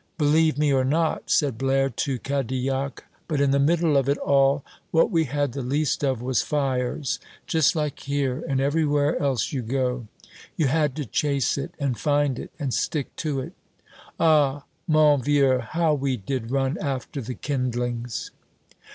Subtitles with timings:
[0.17, 4.65] "Believe me or not," said Blaire to Cadilhac, "but in the middle of it all,
[4.89, 9.61] what we had the least of was fires, just like here and everywhere else you
[9.61, 10.07] go.
[10.57, 13.53] You had to chase it and find it and stick to it.
[14.19, 18.31] Ah, mon vieux, how we did run after the kindlings!"